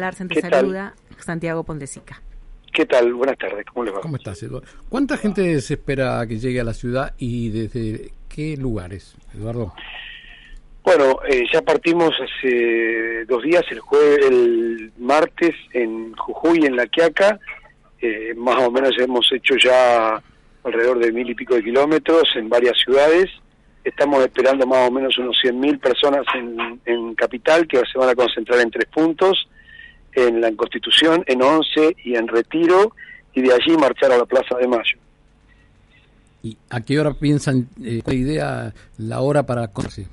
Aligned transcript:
Larsen 0.00 0.28
te 0.28 0.40
saluda, 0.40 0.94
Santiago 1.18 1.64
Pondesica. 1.64 2.22
¿Qué 2.72 2.86
tal? 2.86 3.12
Buenas 3.14 3.36
tardes, 3.36 3.66
¿cómo 3.66 3.84
le 3.84 3.90
va? 3.90 4.00
¿Cómo 4.00 4.14
estás, 4.14 4.40
Eduardo? 4.44 4.68
¿Cuánta 4.88 5.16
gente 5.16 5.60
se 5.60 5.74
espera 5.74 6.24
que 6.28 6.38
llegue 6.38 6.60
a 6.60 6.62
la 6.62 6.72
ciudad 6.72 7.14
y 7.18 7.48
desde 7.48 8.12
qué 8.28 8.56
lugares, 8.56 9.16
Eduardo? 9.34 9.74
Bueno, 10.84 11.18
eh, 11.28 11.44
ya 11.52 11.62
partimos 11.62 12.12
hace 12.12 13.24
dos 13.24 13.42
días, 13.42 13.64
el 13.72 13.80
jueves, 13.80 14.18
el 14.30 14.92
martes 14.98 15.56
en 15.72 16.14
Jujuy, 16.14 16.64
en 16.64 16.76
La 16.76 16.86
Quiaca, 16.86 17.40
eh, 18.00 18.34
más 18.36 18.54
o 18.64 18.70
menos 18.70 18.92
hemos 19.00 19.28
hecho 19.32 19.56
ya 19.56 20.22
alrededor 20.62 21.00
de 21.00 21.10
mil 21.10 21.28
y 21.28 21.34
pico 21.34 21.56
de 21.56 21.64
kilómetros 21.64 22.22
en 22.36 22.48
varias 22.48 22.78
ciudades, 22.84 23.26
estamos 23.82 24.22
esperando 24.22 24.64
más 24.64 24.88
o 24.88 24.92
menos 24.92 25.18
unos 25.18 25.36
100.000 25.42 25.80
personas 25.80 26.24
en, 26.36 26.80
en 26.84 27.16
Capital 27.16 27.66
que 27.66 27.82
se 27.92 27.98
van 27.98 28.10
a 28.10 28.14
concentrar 28.14 28.60
en 28.60 28.70
tres 28.70 28.86
puntos, 28.86 29.47
en 30.12 30.40
la 30.40 30.52
Constitución, 30.52 31.24
en 31.26 31.42
Once 31.42 31.96
y 32.04 32.16
en 32.16 32.28
Retiro, 32.28 32.92
y 33.34 33.42
de 33.42 33.52
allí 33.52 33.76
marchar 33.76 34.12
a 34.12 34.18
la 34.18 34.24
Plaza 34.24 34.56
de 34.56 34.66
Mayo. 34.66 34.98
¿Y 36.42 36.56
a 36.70 36.80
qué 36.80 36.98
hora 36.98 37.14
piensan, 37.14 37.68
eh, 37.84 38.02
idea, 38.06 38.72
la 38.96 39.20
hora 39.20 39.44
para 39.44 39.68
conocer? 39.68 40.06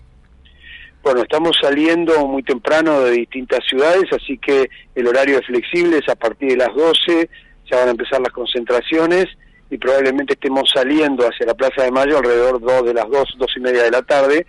Bueno, 1.04 1.22
estamos 1.22 1.56
saliendo 1.62 2.26
muy 2.26 2.42
temprano 2.42 3.02
de 3.02 3.12
distintas 3.12 3.60
ciudades, 3.70 4.06
así 4.12 4.40
que 4.40 4.70
el 4.96 5.08
horario 5.08 5.38
es 5.38 5.46
flexible, 5.46 6.00
es 6.00 6.10
a 6.10 6.16
partir 6.16 6.50
de 6.50 6.58
las 6.58 6.74
12, 6.76 7.30
ya 7.70 7.78
van 7.78 7.90
a 7.90 7.92
empezar 7.92 8.20
las 8.22 8.32
concentraciones 8.32 9.26
y 9.70 9.78
probablemente 9.78 10.34
estemos 10.34 10.70
saliendo 10.74 11.28
hacia 11.28 11.46
la 11.46 11.54
Plaza 11.54 11.84
de 11.84 11.92
Mayo 11.92 12.18
alrededor 12.18 12.60
dos 12.60 12.86
de 12.86 12.94
las 12.94 13.08
2, 13.10 13.36
dos 13.38 13.52
y 13.56 13.60
media 13.60 13.84
de 13.84 13.92
la 13.92 14.02
tarde, 14.02 14.48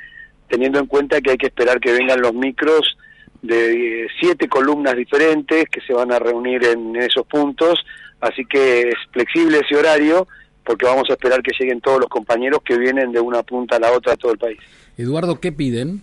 teniendo 0.48 0.78
en 0.78 0.86
cuenta 0.86 1.20
que 1.20 1.32
hay 1.32 1.36
que 1.36 1.48
esperar 1.48 1.78
que 1.78 1.92
vengan 1.92 2.20
los 2.20 2.32
micros 2.32 2.96
de 3.42 4.06
siete 4.20 4.48
columnas 4.48 4.96
diferentes 4.96 5.68
que 5.68 5.80
se 5.80 5.92
van 5.92 6.12
a 6.12 6.18
reunir 6.18 6.64
en 6.64 6.96
esos 6.96 7.26
puntos, 7.26 7.84
así 8.20 8.44
que 8.44 8.88
es 8.88 8.96
flexible 9.12 9.60
ese 9.64 9.76
horario 9.76 10.26
porque 10.64 10.84
vamos 10.84 11.08
a 11.08 11.12
esperar 11.12 11.42
que 11.42 11.52
lleguen 11.58 11.80
todos 11.80 12.00
los 12.00 12.08
compañeros 12.08 12.60
que 12.64 12.76
vienen 12.76 13.12
de 13.12 13.20
una 13.20 13.42
punta 13.44 13.76
a 13.76 13.80
la 13.80 13.92
otra 13.92 14.12
de 14.12 14.18
todo 14.18 14.32
el 14.32 14.38
país. 14.38 14.58
Eduardo, 14.98 15.40
¿qué 15.40 15.52
piden? 15.52 16.02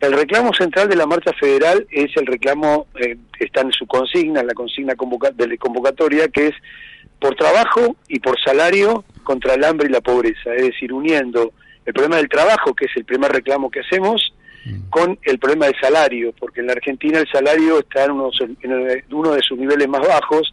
El 0.00 0.12
reclamo 0.12 0.52
central 0.54 0.88
de 0.88 0.96
la 0.96 1.06
marcha 1.06 1.32
federal 1.38 1.86
es 1.90 2.14
el 2.16 2.26
reclamo, 2.26 2.86
eh, 2.98 3.16
está 3.38 3.62
en 3.62 3.72
su 3.72 3.86
consigna, 3.86 4.40
en 4.40 4.46
la 4.46 4.54
consigna 4.54 4.94
de 5.34 5.58
convocatoria, 5.58 6.28
que 6.28 6.48
es 6.48 6.54
por 7.18 7.34
trabajo 7.34 7.96
y 8.08 8.18
por 8.18 8.40
salario 8.40 9.04
contra 9.22 9.54
el 9.54 9.64
hambre 9.64 9.88
y 9.88 9.92
la 9.92 10.00
pobreza, 10.00 10.54
es 10.54 10.62
decir, 10.62 10.92
uniendo 10.92 11.52
el 11.84 11.92
problema 11.92 12.16
del 12.16 12.28
trabajo, 12.28 12.74
que 12.74 12.86
es 12.86 12.92
el 12.96 13.04
primer 13.04 13.30
reclamo 13.30 13.70
que 13.70 13.80
hacemos, 13.80 14.32
con 14.90 15.18
el 15.22 15.38
problema 15.38 15.66
del 15.66 15.80
salario, 15.80 16.34
porque 16.38 16.60
en 16.60 16.66
la 16.66 16.74
Argentina 16.74 17.18
el 17.18 17.28
salario 17.28 17.78
está 17.78 18.04
en, 18.04 18.12
uno 18.12 19.32
de 19.32 19.42
sus 19.42 19.58
niveles 19.58 19.88
más 19.88 20.06
bajos 20.06 20.52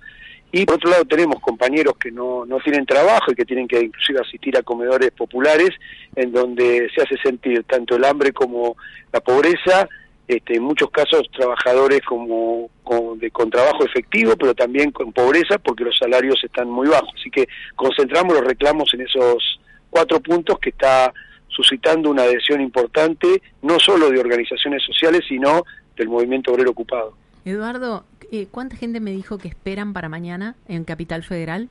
y 0.52 0.66
por 0.66 0.76
otro 0.76 0.92
lado 0.92 1.06
tenemos 1.06 1.42
compañeros 1.42 1.96
que 1.98 2.12
no, 2.12 2.46
no 2.46 2.60
tienen 2.60 2.86
trabajo 2.86 3.32
y 3.32 3.36
que 3.36 3.46
tienen 3.46 3.68
que 3.68 3.80
inclusive 3.80 4.22
asistir 4.22 4.58
a 4.58 4.64
comedores 4.64 5.12
populares 5.12 5.72
en 6.16 6.32
donde 6.32 6.90
se 6.96 7.02
hace 7.02 7.18
sentir 7.22 7.64
tanto 7.66 7.98
el 7.98 8.06
hambre 8.06 8.32
como 8.32 8.78
la 9.12 9.20
pobreza, 9.20 9.90
este, 10.26 10.56
en 10.56 10.64
muchos 10.64 10.90
casos 10.90 11.24
trabajadores 11.36 12.02
como, 12.02 12.70
con, 12.84 13.20
de, 13.20 13.30
con 13.32 13.50
trabajo 13.50 13.86
efectivo, 13.86 14.36
pero 14.38 14.56
también 14.56 14.92
con 14.92 15.12
pobreza 15.12 15.58
porque 15.58 15.84
los 15.84 15.98
salarios 15.98 16.42
están 16.44 16.70
muy 16.70 16.88
bajos. 16.88 17.10
Así 17.16 17.30
que 17.30 17.48
concentramos 17.76 18.34
los 18.34 18.46
reclamos 18.46 18.94
en 18.94 19.02
esos 19.02 19.60
cuatro 19.90 20.22
puntos 20.22 20.60
que 20.60 20.70
está 20.70 21.14
suscitando 21.50 22.10
una 22.10 22.24
adhesión 22.24 22.62
importante, 22.62 23.42
no 23.62 23.80
solo 23.80 24.10
de 24.10 24.20
organizaciones 24.20 24.84
sociales, 24.84 25.24
sino 25.28 25.64
del 25.96 26.10
movimiento 26.10 26.52
obrero 26.52 26.72
ocupado. 26.72 27.14
Eduardo, 27.46 28.06
eh, 28.32 28.48
¿cuánta 28.52 28.76
gente 28.76 29.00
me 29.00 29.12
dijo 29.12 29.38
que 29.38 29.48
esperan 29.48 29.94
para 29.94 30.10
mañana 30.10 30.56
en 30.68 30.84
Capital 30.84 31.24
Federal? 31.24 31.70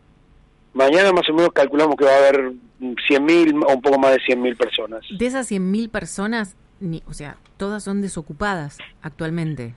Mañana 0.73 1.13
más 1.13 1.29
o 1.29 1.35
menos 1.35 1.53
calculamos 1.53 1.97
que 1.97 2.05
va 2.05 2.13
a 2.13 2.19
haber 2.19 2.53
100.000 2.81 3.65
o 3.67 3.75
un 3.75 3.83
poco 3.83 3.99
más 3.99 4.13
de 4.13 4.19
100.000 4.19 4.57
personas. 4.57 5.01
De 5.11 5.27
esas 5.27 5.51
100.000 5.51 5.91
personas, 5.91 6.57
ni, 6.81 7.03
o 7.07 7.15
sea, 7.15 7.37
todas 7.57 7.85
son 7.85 8.03
desocupadas 8.03 8.79
actualmente. 9.03 9.75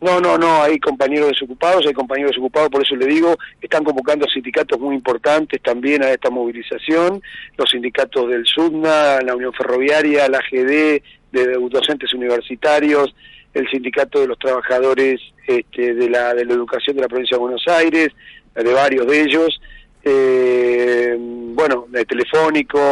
No, 0.00 0.18
no, 0.18 0.38
no, 0.38 0.62
hay 0.62 0.78
compañeros 0.78 1.28
desocupados, 1.28 1.86
hay 1.86 1.92
compañeros 1.92 2.30
desocupados, 2.30 2.70
por 2.70 2.82
eso 2.82 2.96
le 2.96 3.06
digo, 3.06 3.36
están 3.60 3.84
convocando 3.84 4.26
sindicatos 4.28 4.80
muy 4.80 4.94
importantes 4.94 5.60
también 5.62 6.02
a 6.02 6.10
esta 6.10 6.30
movilización, 6.30 7.22
los 7.58 7.70
sindicatos 7.70 8.30
del 8.30 8.46
SUDNA, 8.46 9.20
la 9.20 9.34
Unión 9.34 9.52
Ferroviaria, 9.52 10.26
la 10.28 10.38
AGD, 10.38 11.02
de 11.32 11.46
docentes 11.70 12.12
universitarios, 12.14 13.14
el 13.52 13.68
sindicato 13.68 14.20
de 14.20 14.28
los 14.28 14.38
trabajadores 14.38 15.20
este, 15.46 15.94
de, 15.94 16.08
la, 16.08 16.34
de 16.34 16.44
la 16.44 16.54
educación 16.54 16.96
de 16.96 17.02
la 17.02 17.08
provincia 17.08 17.36
de 17.36 17.40
Buenos 17.40 17.68
Aires, 17.68 18.08
de 18.54 18.72
varios 18.72 19.06
de 19.06 19.22
ellos, 19.22 19.60
eh, 20.02 21.14
bueno, 21.18 21.86
de 21.90 22.04
telefónicos, 22.06 22.82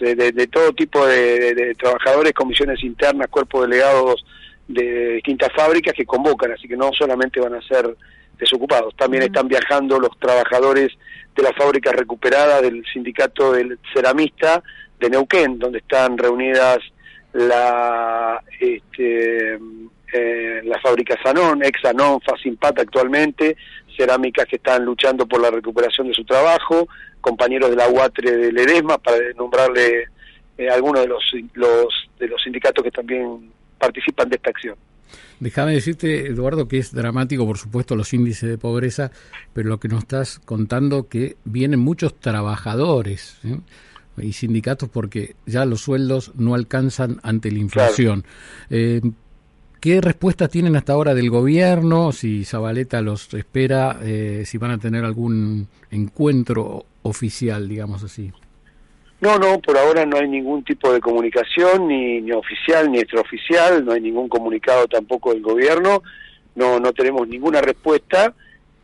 eh, 0.00 0.14
de, 0.14 0.46
todo 0.48 0.72
tipo 0.72 1.06
de, 1.06 1.54
de, 1.54 1.74
trabajadores, 1.74 2.32
comisiones 2.32 2.82
internas, 2.82 3.28
cuerpos 3.28 3.68
delegados 3.68 4.24
de 4.70 5.14
distintas 5.14 5.52
fábricas 5.52 5.94
que 5.94 6.06
convocan, 6.06 6.52
así 6.52 6.68
que 6.68 6.76
no 6.76 6.90
solamente 6.96 7.40
van 7.40 7.54
a 7.54 7.62
ser 7.62 7.96
desocupados, 8.38 8.94
también 8.96 9.24
están 9.24 9.48
viajando 9.48 9.98
los 9.98 10.16
trabajadores 10.18 10.92
de 11.34 11.42
la 11.42 11.52
fábrica 11.52 11.92
recuperada 11.92 12.62
del 12.62 12.84
sindicato 12.92 13.52
del 13.52 13.78
ceramista 13.92 14.62
de 14.98 15.10
Neuquén, 15.10 15.58
donde 15.58 15.78
están 15.78 16.16
reunidas 16.16 16.78
la 17.32 18.42
este, 18.58 19.58
eh, 20.12 20.60
la 20.64 20.78
fábrica 20.80 21.16
Sanón, 21.22 21.64
ex 21.64 21.80
Sanón, 21.80 22.20
Facimpata 22.20 22.82
actualmente, 22.82 23.56
cerámicas 23.96 24.46
que 24.46 24.56
están 24.56 24.84
luchando 24.84 25.26
por 25.26 25.40
la 25.40 25.50
recuperación 25.50 26.08
de 26.08 26.14
su 26.14 26.24
trabajo, 26.24 26.88
compañeros 27.20 27.70
de 27.70 27.76
la 27.76 27.88
UATRE 27.88 28.36
de 28.36 28.52
Ledesma, 28.52 28.98
para 28.98 29.18
nombrarle 29.36 30.06
eh, 30.58 30.68
algunos 30.68 31.02
de 31.02 31.08
los, 31.08 31.22
los, 31.54 32.10
de 32.18 32.28
los 32.28 32.42
sindicatos 32.42 32.84
que 32.84 32.90
también 32.90 33.50
participan 33.80 34.28
de 34.28 34.36
esta 34.36 34.50
acción. 34.50 34.76
Déjame 35.40 35.72
decirte, 35.72 36.26
Eduardo, 36.26 36.68
que 36.68 36.78
es 36.78 36.92
dramático, 36.92 37.46
por 37.46 37.58
supuesto, 37.58 37.96
los 37.96 38.12
índices 38.12 38.48
de 38.48 38.58
pobreza, 38.58 39.10
pero 39.54 39.70
lo 39.70 39.80
que 39.80 39.88
nos 39.88 40.00
estás 40.00 40.38
contando 40.38 41.08
que 41.08 41.36
vienen 41.44 41.80
muchos 41.80 42.20
trabajadores 42.20 43.38
¿eh? 43.42 43.58
y 44.18 44.34
sindicatos 44.34 44.90
porque 44.90 45.34
ya 45.46 45.64
los 45.64 45.80
sueldos 45.80 46.32
no 46.36 46.54
alcanzan 46.54 47.20
ante 47.22 47.50
la 47.50 47.58
inflación. 47.58 48.24
Eh, 48.68 49.00
¿Qué 49.80 50.02
respuesta 50.02 50.48
tienen 50.48 50.76
hasta 50.76 50.92
ahora 50.92 51.14
del 51.14 51.30
gobierno? 51.30 52.12
Si 52.12 52.44
Zabaleta 52.44 53.00
los 53.00 53.32
espera, 53.32 53.98
eh, 54.02 54.42
si 54.44 54.58
van 54.58 54.72
a 54.72 54.78
tener 54.78 55.06
algún 55.06 55.68
encuentro 55.90 56.84
oficial, 57.02 57.66
digamos 57.66 58.04
así. 58.04 58.30
No, 59.20 59.38
no, 59.38 59.58
por 59.60 59.76
ahora 59.76 60.06
no 60.06 60.16
hay 60.16 60.28
ningún 60.28 60.64
tipo 60.64 60.92
de 60.92 61.00
comunicación, 61.00 61.88
ni, 61.88 62.22
ni 62.22 62.32
oficial 62.32 62.90
ni 62.90 63.00
extraoficial, 63.00 63.84
no 63.84 63.92
hay 63.92 64.00
ningún 64.00 64.28
comunicado 64.28 64.86
tampoco 64.88 65.32
del 65.32 65.42
gobierno, 65.42 66.02
no, 66.54 66.80
no 66.80 66.92
tenemos 66.92 67.28
ninguna 67.28 67.60
respuesta 67.60 68.32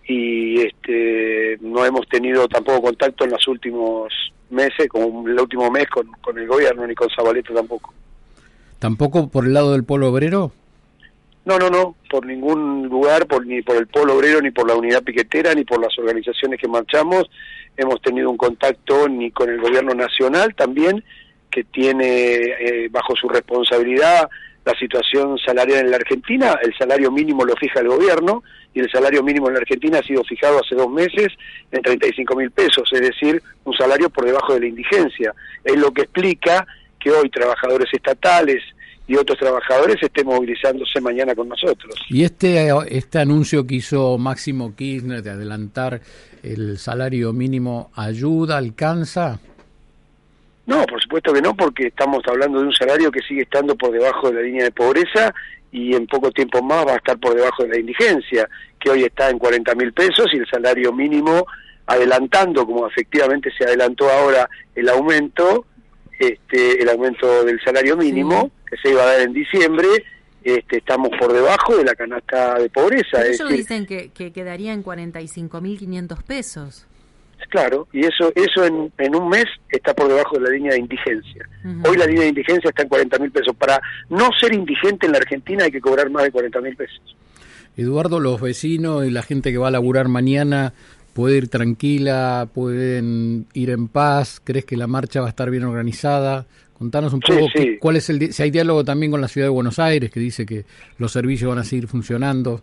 y 0.07 0.61
este, 0.61 1.59
no 1.63 1.85
hemos 1.85 2.07
tenido 2.09 2.47
tampoco 2.49 2.83
contacto 2.83 3.25
en 3.25 3.31
los 3.31 3.49
últimos 3.49 4.13
meses, 4.51 4.89
como 4.89 5.27
el 5.27 5.41
último 5.41 5.71
mes 5.71 5.89
con, 5.89 6.07
con 6.21 6.39
el 6.39 6.47
gobierno, 6.47 6.87
ni 6.87 6.95
con 6.95 7.09
Zabaleta 7.11 7.55
tampoco. 7.55 7.93
¿Tampoco 8.79 9.29
por 9.29 9.47
el 9.47 9.55
lado 9.55 9.73
del 9.73 9.85
polo 9.85 10.11
obrero? 10.11 10.53
No, 11.47 11.59
no, 11.59 11.71
no, 11.71 11.97
por 12.11 12.27
ningún 12.27 12.89
lugar, 12.89 13.27
por, 13.27 13.47
ni 13.47 13.62
por 13.62 13.77
el 13.77 13.87
polo 13.87 14.17
obrero, 14.17 14.41
ni 14.41 14.51
por 14.51 14.69
la 14.69 14.75
unidad 14.75 15.03
piquetera, 15.03 15.55
ni 15.55 15.65
por 15.65 15.81
las 15.81 15.97
organizaciones 15.99 16.61
que 16.61 16.69
marchamos 16.69 17.31
hemos 17.77 18.01
tenido 18.03 18.31
un 18.31 18.37
contacto 18.37 19.09
ni 19.09 19.31
con 19.31 19.49
el 19.51 19.61
gobierno 19.61 19.95
nacional 19.95 20.55
también, 20.55 21.05
que 21.51 21.65
tiene 21.65 22.35
eh, 22.35 22.89
bajo 22.91 23.15
su 23.15 23.29
responsabilidad 23.29 24.29
la 24.65 24.75
situación 24.77 25.39
salarial 25.39 25.85
en 25.85 25.91
la 25.93 25.99
Argentina, 25.99 26.59
el 26.61 26.77
salario 26.77 27.12
mínimo 27.12 27.45
lo 27.45 27.55
fija 27.55 27.79
el 27.79 27.87
gobierno 27.87 28.43
y 28.75 28.81
el 28.81 28.91
salario 28.91 29.23
mínimo 29.23 29.47
en 29.47 29.55
la 29.55 29.61
Argentina 29.61 30.00
ha 30.00 30.03
sido 30.03 30.25
fijado 30.25 30.59
hace 30.59 30.75
dos 30.75 30.91
meses 30.91 31.29
en 31.70 31.82
35 31.82 32.35
mil 32.35 32.50
pesos, 32.50 32.91
es 32.93 33.00
decir, 33.00 33.41
un 33.62 33.75
salario 33.75 34.11
por 34.11 34.25
debajo 34.25 34.55
de 34.55 34.61
la 34.61 34.67
indigencia. 34.67 35.32
Es 35.62 35.76
lo 35.76 35.93
que 35.93 36.03
explica 36.03 36.67
que 36.99 37.12
hoy 37.12 37.31
trabajadores 37.31 37.88
estatales, 37.93 38.61
y 39.08 39.17
otros 39.17 39.38
trabajadores 39.38 39.97
estén 40.03 40.26
movilizándose 40.26 41.00
mañana 41.00 41.35
con 41.35 41.49
nosotros. 41.49 41.94
¿Y 42.08 42.25
este, 42.25 42.69
este 42.88 43.19
anuncio 43.19 43.67
que 43.67 43.76
hizo 43.76 44.19
Máximo 44.19 44.75
Kirchner 44.75 45.23
de 45.23 45.31
adelantar 45.31 46.00
el 46.43 46.79
salario 46.79 47.32
mínimo 47.32 47.91
ayuda, 47.94 48.56
alcanza? 48.56 49.38
No, 50.67 50.85
por 50.85 51.00
supuesto 51.00 51.32
que 51.32 51.41
no, 51.41 51.55
porque 51.55 51.88
estamos 51.88 52.23
hablando 52.26 52.61
de 52.61 52.67
un 52.67 52.73
salario 52.73 53.12
que 53.12 53.20
sigue 53.20 53.43
estando 53.43 53.76
por 53.76 53.93
debajo 53.93 54.29
de 54.29 54.35
la 54.35 54.43
línea 54.43 54.64
de 54.64 54.73
pobreza 54.73 55.32
y 55.70 55.94
en 55.94 56.06
poco 56.06 56.31
tiempo 56.32 56.61
más 56.62 56.87
va 56.87 56.94
a 56.94 56.97
estar 56.97 57.19
por 57.19 57.35
debajo 57.35 57.62
de 57.62 57.69
la 57.69 57.79
indigencia, 57.79 58.49
que 58.81 58.91
hoy 58.91 59.05
está 59.05 59.31
en 59.31 59.38
40 59.38 59.75
mil 59.76 59.93
pesos 59.93 60.26
y 60.32 60.38
el 60.38 60.47
salario 60.49 60.93
mínimo 60.93 61.47
adelantando, 61.87 62.67
como 62.67 62.87
efectivamente 62.88 63.50
se 63.56 63.64
adelantó 63.64 64.11
ahora 64.11 64.49
el 64.75 64.88
aumento, 64.88 65.67
este, 66.19 66.82
el 66.82 66.88
aumento 66.88 67.44
del 67.44 67.61
salario 67.64 67.97
mínimo, 67.97 68.50
que 68.69 68.77
se 68.77 68.91
iba 68.91 69.03
a 69.03 69.07
dar 69.07 69.21
en 69.21 69.33
diciembre, 69.33 69.89
este, 70.43 70.79
estamos 70.79 71.11
por 71.19 71.33
debajo 71.33 71.77
de 71.77 71.85
la 71.85 71.95
canasta 71.95 72.59
de 72.59 72.69
pobreza. 72.69 73.27
ellos 73.27 73.49
dicen 73.49 73.87
que, 73.87 74.11
que 74.11 74.33
quedaría 74.33 74.73
en 74.73 74.85
45.500 74.85 76.23
pesos. 76.23 76.87
Claro, 77.51 77.87
y 77.93 78.01
eso 78.01 78.33
eso 78.35 78.65
en, 78.65 78.93
en, 78.99 79.15
un 79.15 79.29
mes 79.29 79.45
está 79.69 79.95
por 79.95 80.09
debajo 80.09 80.37
de 80.37 80.43
la 80.43 80.51
línea 80.51 80.73
de 80.73 80.81
indigencia. 80.81 81.49
Hoy 81.89 81.97
la 81.97 82.07
línea 82.07 82.23
de 82.23 82.29
indigencia 82.31 82.71
está 82.71 82.83
en 82.83 82.89
40 82.89 83.19
mil 83.19 83.31
pesos. 83.31 83.55
Para 83.57 83.81
no 84.09 84.31
ser 84.41 84.55
indigente 84.55 85.07
en 85.07 85.13
la 85.13 85.19
Argentina 85.19 85.65
hay 85.65 85.71
que 85.71 85.81
cobrar 85.81 86.11
más 86.11 86.25
de 86.25 86.33
40 86.33 86.61
mil 86.61 86.77
pesos. 86.77 87.17
Eduardo, 87.77 88.21
los 88.21 88.41
vecinos 88.41 89.07
y 89.07 89.11
la 89.11 89.23
gente 89.23 89.53
que 89.53 89.59
va 89.59 89.69
a 89.69 89.71
laburar 89.71 90.09
mañana 90.09 90.73
puede 91.13 91.37
ir 91.37 91.49
tranquila, 91.49 92.49
pueden 92.53 93.47
ir 93.53 93.71
en 93.71 93.89
paz. 93.89 94.41
¿Crees 94.43 94.65
que 94.65 94.77
la 94.77 94.87
marcha 94.87 95.21
va 95.21 95.27
a 95.27 95.31
estar 95.31 95.51
bien 95.51 95.65
organizada? 95.65 96.47
Contanos 96.78 97.12
un 97.14 97.20
poco 97.20 97.46
cuál 97.81 97.96
es 97.96 98.11
el 98.11 98.32
si 98.32 98.43
hay 98.43 98.50
diálogo 98.50 98.84
también 98.84 99.11
con 99.11 99.20
la 99.20 99.28
ciudad 99.28 99.46
de 99.46 99.50
Buenos 99.50 99.78
Aires 99.78 100.11
que 100.11 100.20
dice 100.20 100.44
que 100.44 100.64
los 100.99 101.11
servicios 101.11 101.49
van 101.49 101.58
a 101.58 101.64
seguir 101.64 101.88
funcionando. 101.88 102.61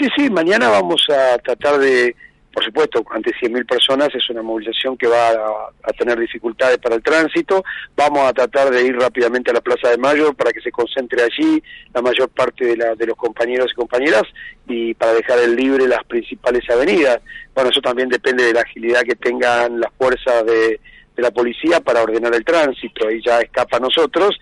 Sí, 0.00 0.08
sí, 0.16 0.30
mañana 0.30 0.68
vamos 0.68 1.06
a 1.10 1.38
tratar 1.38 1.78
de 1.78 2.14
por 2.56 2.64
supuesto, 2.64 3.04
ante 3.10 3.32
100.000 3.32 3.66
personas 3.66 4.08
es 4.14 4.30
una 4.30 4.40
movilización 4.40 4.96
que 4.96 5.06
va 5.06 5.28
a, 5.28 5.92
tener 5.92 6.18
dificultades 6.18 6.78
para 6.78 6.94
el 6.94 7.02
tránsito. 7.02 7.62
Vamos 7.94 8.26
a 8.26 8.32
tratar 8.32 8.70
de 8.70 8.82
ir 8.82 8.96
rápidamente 8.96 9.50
a 9.50 9.54
la 9.54 9.60
Plaza 9.60 9.90
de 9.90 9.98
Mayo 9.98 10.32
para 10.32 10.54
que 10.54 10.62
se 10.62 10.72
concentre 10.72 11.22
allí 11.22 11.62
la 11.92 12.00
mayor 12.00 12.30
parte 12.30 12.64
de, 12.64 12.78
la, 12.78 12.94
de 12.94 13.08
los 13.08 13.16
compañeros 13.16 13.70
y 13.70 13.74
compañeras 13.74 14.22
y 14.66 14.94
para 14.94 15.12
dejar 15.12 15.38
en 15.40 15.54
libre 15.54 15.86
las 15.86 16.02
principales 16.04 16.62
avenidas. 16.70 17.20
Bueno, 17.54 17.68
eso 17.68 17.82
también 17.82 18.08
depende 18.08 18.44
de 18.44 18.54
la 18.54 18.62
agilidad 18.62 19.02
que 19.02 19.16
tengan 19.16 19.78
las 19.78 19.92
fuerzas 19.98 20.46
de, 20.46 20.80
la 21.22 21.30
policía 21.30 21.80
para 21.80 22.02
ordenar 22.02 22.34
el 22.34 22.44
tránsito. 22.44 23.08
Ahí 23.08 23.20
ya 23.24 23.40
escapa 23.40 23.76
a 23.78 23.80
nosotros 23.80 24.38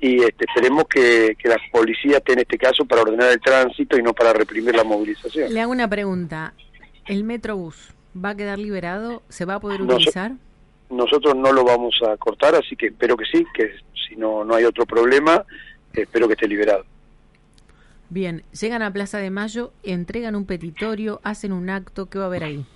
y 0.00 0.22
este, 0.22 0.44
esperemos 0.46 0.84
que, 0.84 1.36
que, 1.38 1.48
la 1.48 1.56
policía 1.72 2.18
esté 2.18 2.34
en 2.34 2.40
este 2.40 2.58
caso 2.58 2.84
para 2.84 3.02
ordenar 3.02 3.32
el 3.32 3.40
tránsito 3.40 3.98
y 3.98 4.02
no 4.02 4.12
para 4.12 4.32
reprimir 4.32 4.74
la 4.74 4.84
movilización. 4.84 5.52
Le 5.52 5.60
hago 5.60 5.72
una 5.72 5.88
pregunta. 5.88 6.54
¿El 7.06 7.24
Metrobús 7.24 7.94
va 8.14 8.30
a 8.30 8.36
quedar 8.36 8.58
liberado? 8.58 9.22
¿Se 9.28 9.44
va 9.44 9.54
a 9.54 9.60
poder 9.60 9.82
utilizar? 9.82 10.32
nosotros 10.90 11.34
no 11.34 11.52
lo 11.52 11.64
vamos 11.64 11.96
a 12.06 12.16
cortar, 12.16 12.54
así 12.54 12.76
que 12.76 12.86
espero 12.86 13.16
que 13.16 13.24
sí, 13.24 13.44
que 13.54 13.70
si 14.08 14.16
no, 14.16 14.44
no 14.44 14.54
hay 14.54 14.64
otro 14.64 14.86
problema, 14.86 15.44
espero 15.92 16.26
que 16.26 16.34
esté 16.34 16.48
liberado. 16.48 16.84
Bien, 18.08 18.44
llegan 18.58 18.82
a 18.82 18.92
Plaza 18.92 19.18
de 19.18 19.30
Mayo, 19.30 19.72
entregan 19.82 20.36
un 20.36 20.46
petitorio, 20.46 21.20
hacen 21.24 21.52
un 21.52 21.70
acto, 21.70 22.06
¿qué 22.06 22.18
va 22.18 22.24
a 22.24 22.28
haber 22.28 22.44
ahí? 22.44 22.66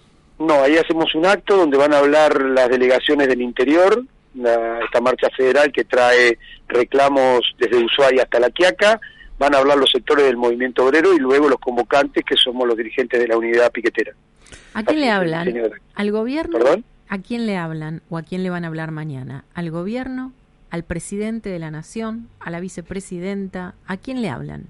No, 0.40 0.62
ahí 0.62 0.78
hacemos 0.78 1.14
un 1.14 1.26
acto 1.26 1.54
donde 1.54 1.76
van 1.76 1.92
a 1.92 1.98
hablar 1.98 2.40
las 2.40 2.70
delegaciones 2.70 3.28
del 3.28 3.42
interior, 3.42 4.02
esta 4.34 5.00
marcha 5.02 5.28
federal 5.36 5.70
que 5.70 5.84
trae 5.84 6.38
reclamos 6.66 7.40
desde 7.58 7.84
Ushuaia 7.84 8.22
hasta 8.22 8.40
La 8.40 8.50
Quiaca, 8.50 8.98
van 9.38 9.54
a 9.54 9.58
hablar 9.58 9.76
los 9.76 9.90
sectores 9.90 10.24
del 10.24 10.38
movimiento 10.38 10.86
obrero 10.86 11.12
y 11.12 11.18
luego 11.18 11.46
los 11.48 11.58
convocantes, 11.58 12.24
que 12.24 12.36
somos 12.36 12.66
los 12.66 12.76
dirigentes 12.76 13.20
de 13.20 13.28
la 13.28 13.36
unidad 13.36 13.70
piquetera. 13.70 14.12
¿A 14.72 14.82
quién 14.82 15.00
le 15.00 15.10
hablan? 15.10 15.52
¿Al 15.94 16.10
gobierno? 16.10 16.58
¿Perdón? 16.58 16.84
¿A 17.08 17.18
quién 17.18 17.44
le 17.44 17.58
hablan 17.58 18.00
o 18.08 18.16
a 18.16 18.22
quién 18.22 18.42
le 18.42 18.48
van 18.48 18.64
a 18.64 18.68
hablar 18.68 18.92
mañana? 18.92 19.44
¿Al 19.52 19.70
gobierno? 19.70 20.32
¿Al 20.70 20.84
presidente 20.84 21.50
de 21.50 21.58
la 21.58 21.70
nación? 21.70 22.28
¿A 22.38 22.50
la 22.50 22.60
vicepresidenta? 22.60 23.74
¿A 23.86 23.98
quién 23.98 24.22
le 24.22 24.30
hablan? 24.30 24.68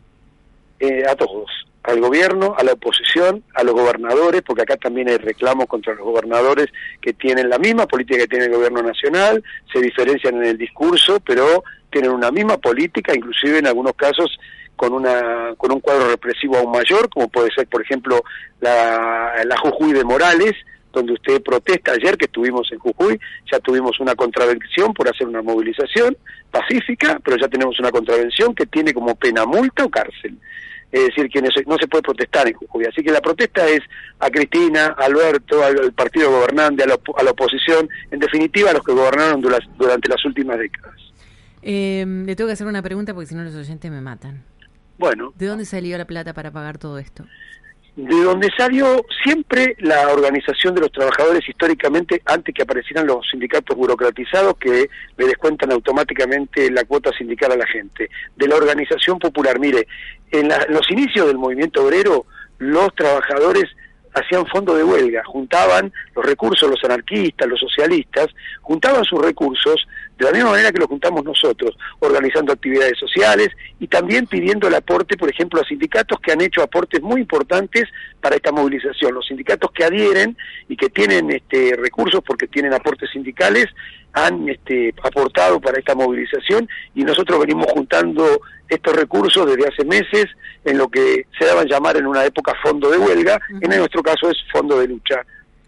Eh, 0.81 1.05
a 1.07 1.15
todos, 1.15 1.51
al 1.91 2.01
gobierno, 2.01 2.55
a 2.57 2.65
la 2.65 2.73
oposición, 2.73 3.43
a 3.55 3.63
los 3.63 3.75
gobernadores, 3.75 4.43
porque 4.43 4.63
acá 4.63 4.77
también 4.77 5.09
hay 5.09 5.19
reclamos 5.19 5.67
contra 5.67 5.95
los 5.95 6.05
gobernadores 6.05 6.69
que 7.01 7.13
tienen 7.13 7.49
la 7.49 7.59
misma 7.59 7.87
política 7.87 8.21
que 8.21 8.29
tiene 8.29 8.47
el 8.47 8.53
gobierno 8.53 8.83
nacional, 8.83 9.43
se 9.73 9.81
diferencian 9.81 10.37
en 10.37 10.45
el 10.45 10.59
discurso, 10.59 11.21
pero 11.21 11.65
tienen 11.91 12.11
una 12.13 12.31
misma 12.31 12.59
política, 12.59 13.15
inclusive 13.15 13.59
en 13.59 13.67
algunos 13.67 13.95
casos 13.95 14.39
con 14.77 14.95
una 14.95 15.55
con 15.59 15.73
un 15.73 15.81
cuadro 15.81 16.09
represivo 16.09 16.57
aún 16.57 16.71
mayor, 16.71 17.11
como 17.11 17.29
puede 17.29 17.51
ser, 17.55 17.67
por 17.67 17.83
ejemplo, 17.83 18.23
la, 18.61 19.35
la 19.45 19.57
Jujuy 19.59 19.93
de 19.93 20.05
Morales, 20.05 20.55
donde 20.93 21.13
usted 21.13 21.43
protesta 21.43 21.93
ayer 21.93 22.17
que 22.17 22.25
estuvimos 22.25 22.71
en 22.73 22.79
Jujuy, 22.79 23.21
ya 23.51 23.61
tuvimos 23.61 24.01
una 24.01 24.15
contravención 24.15 24.95
por 24.95 25.09
hacer 25.09 25.27
una 25.27 25.43
movilización 25.43 26.17
pacífica, 26.51 27.21
pero 27.23 27.37
ya 27.37 27.49
tenemos 27.49 27.79
una 27.79 27.91
contravención 27.91 28.55
que 28.55 28.67
tiene 28.67 28.95
como 28.95 29.15
pena 29.15 29.45
multa 29.45 29.85
o 29.85 29.91
cárcel. 29.91 30.37
Es 30.93 31.05
decir, 31.05 31.29
que 31.29 31.41
no 31.41 31.51
se, 31.51 31.87
puede 31.87 32.03
protestar 32.03 32.49
en 32.49 32.55
Jujuy. 32.55 32.85
Así 32.85 33.03
que 33.03 33.13
la 33.13 33.21
protesta 33.21 33.67
es 33.69 33.81
a 34.19 34.29
Cristina, 34.29 34.95
a 34.99 35.05
Alberto, 35.05 35.63
al, 35.63 35.93
partido 35.93 36.31
gobernante, 36.31 36.83
a 36.83 36.87
la, 36.87 36.99
a 37.17 37.23
la, 37.23 37.31
oposición, 37.31 37.89
en 38.11 38.19
definitiva 38.19 38.71
a 38.71 38.75
los 38.75 38.83
que 38.83 38.93
gobernaron 38.93 39.41
durante 39.41 40.09
las 40.09 40.25
últimas 40.25 40.59
décadas. 40.59 40.95
Eh, 41.63 42.05
le 42.27 42.35
tengo 42.37 42.49
que 42.49 42.55
hacer 42.55 42.67
una 42.67 42.83
pregunta 42.83 43.15
porque 43.15 43.27
si 43.27 43.35
no 43.35 43.45
los 43.45 43.55
oyentes 43.55 43.91
me 43.91 44.01
matan. 44.01 44.43
Bueno. 44.99 45.33
¿De 45.37 45.47
dónde 45.47 45.65
salió 45.65 45.97
la 45.97 46.07
plata 46.07 46.35
para 46.35 46.51
pagar 46.51 46.79
todo 46.79 46.99
esto? 46.99 47.25
De 47.97 48.23
donde 48.23 48.49
salió 48.57 49.05
siempre 49.23 49.77
la 49.81 50.09
organización 50.09 50.75
de 50.75 50.83
los 50.83 50.93
trabajadores 50.93 51.47
históricamente 51.49 52.23
antes 52.25 52.55
que 52.55 52.63
aparecieran 52.63 53.07
los 53.07 53.29
sindicatos 53.29 53.77
burocratizados 53.77 54.57
que 54.59 54.89
le 55.17 55.27
descuentan 55.27 55.73
automáticamente 55.73 56.71
la 56.71 56.85
cuota 56.85 57.11
sindical 57.13 57.53
a 57.53 57.57
la 57.57 57.67
gente. 57.67 58.09
De 58.37 58.49
la 58.49 58.57
organización 58.57 59.19
popular. 59.19 59.59
Mire, 59.59 59.87
en 60.31 60.49
los 60.69 60.91
inicios 60.91 61.27
del 61.27 61.39
movimiento 61.39 61.85
obrero, 61.85 62.27
los 62.59 62.95
trabajadores 62.95 63.65
hacían 64.15 64.47
fondo 64.47 64.75
de 64.75 64.85
huelga, 64.85 65.23
juntaban 65.25 65.93
los 66.15 66.25
recursos, 66.25 66.69
los 66.69 66.83
anarquistas, 66.85 67.49
los 67.49 67.61
socialistas, 67.61 68.29
juntaban 68.61 69.05
sus 69.05 69.21
recursos 69.21 69.87
de 70.27 70.33
la 70.33 70.37
misma 70.37 70.51
manera 70.51 70.73
que 70.73 70.79
lo 70.79 70.87
juntamos 70.87 71.25
nosotros, 71.25 71.77
organizando 72.01 72.53
actividades 72.53 72.99
sociales 72.99 73.49
y 73.79 73.87
también 73.87 74.27
pidiendo 74.27 74.69
el 74.69 74.75
aporte, 74.75 75.17
por 75.17 75.31
ejemplo, 75.31 75.61
a 75.61 75.65
sindicatos 75.65 76.21
que 76.21 76.33
han 76.33 76.41
hecho 76.41 76.63
aportes 76.63 77.01
muy 77.03 77.23
importantes 77.23 77.85
para 78.21 78.37
esta 78.37 78.53
movilización. 78.53 79.15
Los 79.15 79.27
sindicatos 79.27 79.71
que 79.73 79.85
adhieren 79.85 80.37
y 80.69 80.77
que 80.77 80.91
tienen 80.91 81.31
este, 81.31 81.75
recursos 81.77 82.21
porque 82.27 82.47
tienen 82.47 82.75
aportes 82.75 83.11
sindicales 83.11 83.67
han 84.13 84.49
este, 84.49 84.95
aportado 85.03 85.61
para 85.61 85.79
esta 85.79 85.95
movilización 85.95 86.69
y 86.95 87.05
nosotros 87.05 87.39
venimos 87.41 87.67
juntando 87.73 88.41
estos 88.69 88.95
recursos 88.95 89.47
desde 89.47 89.69
hace 89.69 89.85
meses 89.85 90.27
en 90.65 90.79
lo 90.79 90.89
que 90.89 91.27
se 91.39 91.45
daban 91.45 91.67
llamar 91.67 91.97
en 91.97 92.07
una 92.07 92.25
época 92.25 92.55
fondo 92.63 92.91
de 92.91 92.99
huelga, 92.99 93.41
en 93.61 93.71
nuestro 93.71 94.03
caso 94.03 94.29
es 94.29 94.37
fondo 94.53 94.79
de 94.79 94.89
lucha. 94.89 95.25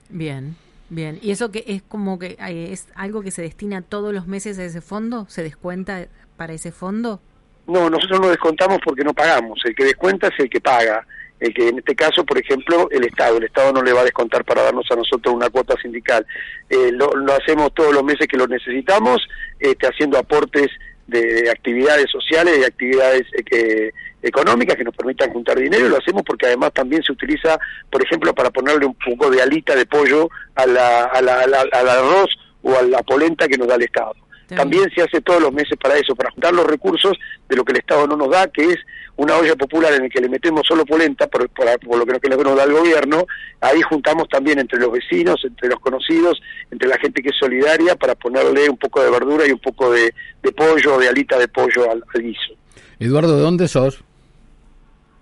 Bien. 0.08 0.56
Bien, 0.92 1.18
¿y 1.22 1.30
eso 1.30 1.50
que 1.50 1.64
es 1.68 1.80
como 1.80 2.18
que 2.18 2.36
eh, 2.38 2.68
es 2.70 2.86
algo 2.94 3.22
que 3.22 3.30
se 3.30 3.40
destina 3.40 3.80
todos 3.80 4.12
los 4.12 4.26
meses 4.26 4.58
a 4.58 4.64
ese 4.64 4.82
fondo? 4.82 5.24
¿Se 5.30 5.42
descuenta 5.42 6.06
para 6.36 6.52
ese 6.52 6.70
fondo? 6.70 7.18
No, 7.66 7.88
nosotros 7.88 8.20
no 8.20 8.28
descontamos 8.28 8.76
porque 8.84 9.02
no 9.02 9.14
pagamos. 9.14 9.58
El 9.64 9.74
que 9.74 9.86
descuenta 9.86 10.26
es 10.26 10.38
el 10.38 10.50
que 10.50 10.60
paga. 10.60 11.06
El 11.40 11.54
que 11.54 11.68
en 11.68 11.78
este 11.78 11.94
caso, 11.94 12.26
por 12.26 12.36
ejemplo, 12.36 12.90
el 12.90 13.04
Estado. 13.04 13.38
El 13.38 13.44
Estado 13.44 13.72
no 13.72 13.82
le 13.82 13.94
va 13.94 14.02
a 14.02 14.04
descontar 14.04 14.44
para 14.44 14.64
darnos 14.64 14.84
a 14.90 14.96
nosotros 14.96 15.34
una 15.34 15.48
cuota 15.48 15.76
sindical. 15.80 16.26
Eh, 16.68 16.92
lo, 16.92 17.10
hacemos 17.32 17.72
todos 17.72 17.94
los 17.94 18.04
meses 18.04 18.28
que 18.28 18.36
lo 18.36 18.46
necesitamos, 18.46 19.26
este, 19.60 19.86
haciendo 19.86 20.18
aportes 20.18 20.68
de, 21.06 21.48
actividades 21.50 22.10
sociales, 22.10 22.58
de 22.60 22.66
actividades 22.66 23.22
eh, 23.50 23.92
económicas 24.22 24.76
que 24.76 24.84
nos 24.84 24.94
permitan 24.94 25.32
juntar 25.32 25.58
dinero 25.58 25.86
y 25.86 25.88
lo 25.90 25.98
hacemos 25.98 26.22
porque 26.24 26.46
además 26.46 26.72
también 26.72 27.02
se 27.02 27.12
utiliza, 27.12 27.58
por 27.90 28.02
ejemplo, 28.02 28.34
para 28.34 28.50
ponerle 28.50 28.86
un 28.86 28.94
poco 28.94 29.30
de 29.30 29.42
alita 29.42 29.74
de 29.74 29.86
pollo 29.86 30.28
a 30.54 30.66
la, 30.66 31.04
a 31.04 31.20
la, 31.20 31.40
al 31.40 31.88
arroz 31.88 32.30
o 32.62 32.76
a 32.76 32.82
la 32.82 33.02
polenta 33.02 33.48
que 33.48 33.58
nos 33.58 33.68
da 33.68 33.74
el 33.74 33.82
Estado. 33.82 34.14
También 34.56 34.90
se 34.94 35.02
hace 35.02 35.22
todos 35.22 35.40
los 35.40 35.52
meses 35.52 35.78
para 35.80 35.96
eso, 35.96 36.14
para 36.14 36.30
juntar 36.30 36.52
los 36.52 36.66
recursos 36.66 37.16
de 37.48 37.56
lo 37.56 37.64
que 37.64 37.72
el 37.72 37.78
Estado 37.78 38.06
no 38.06 38.16
nos 38.16 38.30
da, 38.30 38.48
que 38.48 38.62
es 38.64 38.76
una 39.16 39.36
olla 39.36 39.56
popular 39.56 39.92
en 39.94 40.02
la 40.02 40.08
que 40.08 40.20
le 40.20 40.28
metemos 40.28 40.66
solo 40.66 40.84
polenta, 40.84 41.26
por, 41.26 41.48
por, 41.48 41.66
lo 41.98 42.06
que 42.20 42.28
nos 42.28 42.56
da 42.56 42.64
el 42.64 42.72
gobierno, 42.72 43.26
ahí 43.60 43.80
juntamos 43.82 44.28
también 44.28 44.58
entre 44.58 44.78
los 44.78 44.92
vecinos, 44.92 45.40
entre 45.44 45.68
los 45.68 45.80
conocidos, 45.80 46.40
entre 46.70 46.88
la 46.88 46.98
gente 46.98 47.22
que 47.22 47.30
es 47.30 47.36
solidaria, 47.38 47.96
para 47.96 48.14
ponerle 48.14 48.68
un 48.68 48.76
poco 48.76 49.02
de 49.02 49.10
verdura 49.10 49.46
y 49.46 49.52
un 49.52 49.58
poco 49.58 49.90
de, 49.90 50.12
pollo, 50.54 50.98
de 50.98 51.08
alita 51.08 51.38
de 51.38 51.48
pollo 51.48 51.90
al, 51.90 52.04
al 52.14 52.22
guiso. 52.22 52.54
Eduardo, 52.98 53.36
¿de 53.36 53.42
dónde 53.42 53.68
sos? 53.68 54.04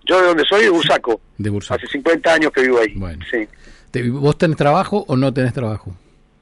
Yo 0.07 0.21
de 0.21 0.27
donde 0.29 0.45
soy, 0.49 0.65
de 0.65 0.71
Bursaco. 0.71 1.21
De 1.39 1.51
Bursaco. 1.51 1.81
Hace 1.83 1.93
50 1.93 2.35
años 2.35 2.53
que 2.53 2.63
vivo 2.63 2.79
ahí. 2.79 2.95
Bueno. 2.95 3.25
Sí. 3.31 3.47
¿Vos 4.11 4.39
tenés 4.39 4.57
trabajo 4.57 5.05
o 5.09 5.17
no 5.17 5.33
tenés 5.33 5.53
trabajo? 5.53 5.95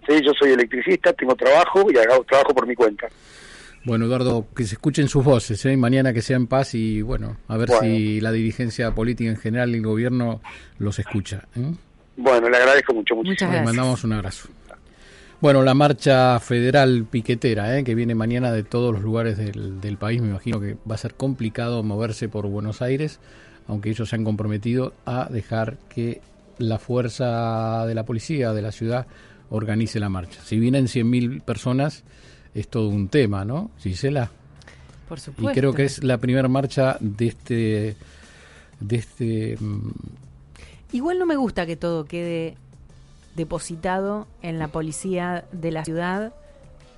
Sí, 0.07 0.15
yo 0.25 0.33
soy 0.39 0.53
electricista, 0.53 1.13
tengo 1.13 1.35
trabajo 1.35 1.87
y 1.91 1.99
hago 1.99 2.25
trabajo 2.25 2.55
por 2.55 2.67
mi 2.67 2.75
cuenta. 2.75 3.09
Bueno, 3.85 4.07
Eduardo, 4.07 4.47
que 4.55 4.65
se 4.65 4.75
escuchen 4.75 5.09
sus 5.09 5.25
voces, 5.25 5.65
¿eh? 5.65 5.77
mañana 5.77 6.13
que 6.13 6.21
sea 6.21 6.37
en 6.37 6.47
paz 6.47 6.75
y 6.75 7.01
bueno, 7.01 7.37
a 7.47 7.57
ver 7.57 7.71
si 7.81 8.21
la 8.21 8.33
dirigencia 8.33 8.91
política 8.95 9.31
en 9.31 9.37
general 9.37 9.71
y 9.71 9.77
el 9.77 9.83
gobierno 9.83 10.41
los 10.79 10.99
escucha. 10.99 11.45
¿eh? 11.57 11.73
Bueno, 12.17 12.49
le 12.49 12.57
agradezco 12.57 12.93
mucho. 12.95 13.15
Muchas 13.15 13.49
gracias. 13.49 13.61
Le 13.61 13.65
mandamos 13.65 14.05
un 14.05 14.13
abrazo. 14.13 14.49
Bueno, 15.41 15.63
la 15.63 15.75
marcha 15.75 16.41
federal 16.41 17.07
piquetera, 17.09 17.79
¿eh? 17.79 17.85
que 17.85 17.95
viene 17.95 18.15
mañana 18.15 18.51
de 18.51 18.65
todos 18.65 18.93
los 18.93 19.03
lugares 19.03 19.37
del, 19.37 19.81
del 19.81 19.97
país, 19.97 20.21
me 20.21 20.29
imagino 20.29 20.59
que 20.61 20.77
va 20.91 20.97
a 20.97 20.99
ser 20.99 21.15
complicado 21.15 21.83
moverse 21.83 22.29
por 22.29 22.47
Buenos 22.49 22.83
Aires 22.83 23.21
aunque 23.69 23.91
ellos 23.91 24.09
se 24.09 24.17
han 24.17 24.25
comprometido 24.25 24.95
a 25.05 25.29
dejar 25.31 25.79
que 25.89 26.21
la 26.57 26.79
fuerza 26.79 27.87
de 27.87 27.95
la 27.95 28.05
policía 28.05 28.53
de 28.53 28.63
la 28.63 28.73
ciudad 28.73 29.07
organice 29.51 30.01
la 30.01 30.09
marcha. 30.09 30.41
Si 30.43 30.59
vienen 30.59 30.87
100.000 30.87 31.43
personas, 31.43 32.03
es 32.55 32.69
todo 32.69 32.89
un 32.89 33.09
tema, 33.09 33.45
¿no? 33.45 33.71
Gisela. 33.79 34.31
Por 35.09 35.21
supuesto. 35.21 35.53
Y 35.53 35.55
creo 35.55 35.73
que 35.73 35.85
es 35.85 36.03
la 36.03 36.19
primera 36.19 36.49
marcha 36.49 36.97
de 37.01 37.27
este... 37.29 37.97
De 38.81 38.97
este 38.97 39.57
mm, 39.61 39.91
Igual 40.93 41.19
no 41.19 41.27
me 41.27 41.37
gusta 41.37 41.67
que 41.67 41.77
todo 41.77 42.05
quede 42.07 42.57
depositado 43.35 44.27
en 44.43 44.59
la 44.59 44.69
policía 44.69 45.45
de 45.53 45.71
la 45.71 45.85
ciudad, 45.85 46.33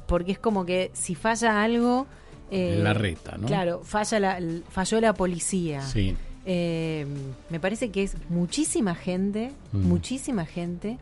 porque 0.07 0.33
es 0.33 0.39
como 0.39 0.65
que 0.65 0.91
si 0.95 1.15
falla 1.15 1.63
algo... 1.63 2.07
Eh, 2.51 2.81
la 2.83 2.95
reta, 2.95 3.37
¿no? 3.39 3.47
Claro, 3.47 3.83
falla 3.85 4.19
la, 4.19 4.41
falló 4.71 5.01
la 5.01 5.15
policía. 5.15 5.83
Sí. 5.83 6.17
Eh, 6.47 7.07
me 7.51 7.61
parece 7.61 7.91
que 7.91 8.03
es 8.03 8.17
muchísima 8.29 8.95
gente, 8.95 9.53
mm. 9.73 9.79
muchísima 9.79 10.47
gente. 10.47 10.99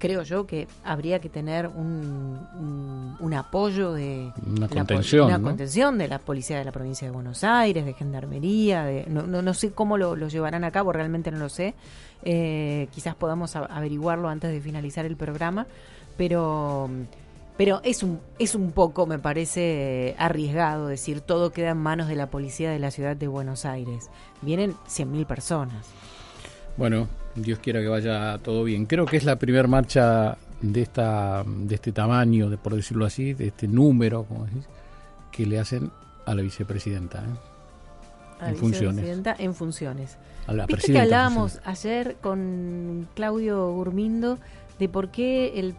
Creo 0.00 0.24
yo 0.24 0.46
que 0.46 0.66
habría 0.82 1.20
que 1.20 1.28
tener 1.28 1.68
un, 1.68 3.16
un, 3.20 3.34
apoyo 3.34 3.92
de 3.92 4.32
una 4.44 4.66
contención, 4.66 5.26
una 5.26 5.40
contención 5.40 5.98
de 5.98 6.08
la 6.08 6.18
policía 6.18 6.58
de 6.58 6.64
la 6.64 6.72
provincia 6.72 7.06
de 7.06 7.12
Buenos 7.12 7.44
Aires, 7.44 7.84
de 7.84 7.92
gendarmería, 7.92 8.84
de, 8.84 9.04
no, 9.08 9.22
no, 9.22 9.54
sé 9.54 9.70
cómo 9.72 9.98
lo, 9.98 10.16
llevarán 10.26 10.64
a 10.64 10.72
cabo, 10.72 10.92
realmente 10.92 11.30
no 11.30 11.38
lo 11.38 11.48
sé. 11.48 11.74
Eh, 12.24 12.88
quizás 12.92 13.14
podamos 13.14 13.54
averiguarlo 13.54 14.28
antes 14.28 14.50
de 14.50 14.60
finalizar 14.60 15.04
el 15.04 15.16
programa, 15.16 15.66
pero 16.16 16.90
pero 17.60 17.82
es 17.84 18.02
un, 18.02 18.20
es 18.38 18.54
un 18.54 18.72
poco, 18.72 19.04
me 19.04 19.18
parece, 19.18 20.16
arriesgado 20.18 20.86
decir 20.86 21.20
todo 21.20 21.52
queda 21.52 21.72
en 21.72 21.76
manos 21.76 22.08
de 22.08 22.16
la 22.16 22.30
policía 22.30 22.70
de 22.70 22.78
la 22.78 22.90
ciudad 22.90 23.16
de 23.16 23.28
Buenos 23.28 23.66
Aires. 23.66 24.08
Vienen 24.40 24.72
100.000 24.88 25.26
personas. 25.26 25.86
Bueno, 26.80 27.08
Dios 27.34 27.58
quiera 27.58 27.82
que 27.82 27.88
vaya 27.88 28.38
todo 28.38 28.64
bien. 28.64 28.86
Creo 28.86 29.04
que 29.04 29.18
es 29.18 29.24
la 29.24 29.36
primera 29.36 29.68
marcha 29.68 30.38
de 30.62 30.80
esta 30.80 31.44
de 31.46 31.74
este 31.74 31.92
tamaño, 31.92 32.48
de, 32.48 32.56
por 32.56 32.74
decirlo 32.74 33.04
así, 33.04 33.34
de 33.34 33.48
este 33.48 33.68
número, 33.68 34.24
como 34.24 34.46
decís, 34.46 34.64
que 35.30 35.44
le 35.44 35.58
hacen 35.58 35.90
a 36.24 36.34
la 36.34 36.40
vicepresidenta. 36.40 37.18
¿eh? 37.18 38.48
en 38.48 38.56
funciones. 38.56 39.18
En 39.38 39.54
funciones. 39.54 40.16
Viste 40.68 40.92
que 40.92 41.00
hablábamos 41.00 41.60
ayer 41.66 42.16
con 42.22 43.06
Claudio 43.14 43.70
Gurmindo 43.72 44.38
de 44.78 44.88
por 44.88 45.10
qué 45.10 45.60
el 45.60 45.74